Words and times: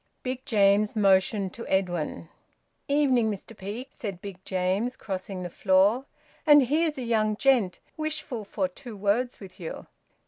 Big 0.23 0.43
James 0.47 0.95
motioned 0.95 1.53
to 1.53 1.67
Edwin. 1.67 2.27
"Evening, 2.87 3.29
Mr 3.29 3.55
Peake," 3.55 3.89
said 3.91 4.19
Big 4.19 4.43
James, 4.45 4.95
crossing 4.97 5.43
the 5.43 5.47
floor, 5.51 6.07
"and 6.43 6.63
here's 6.63 6.97
a 6.97 7.03
young 7.03 7.35
gent 7.35 7.79
wishful 7.97 8.43
for 8.43 8.67
two 8.67 8.97
words 8.97 9.39
with 9.39 9.59
you." 9.59 9.85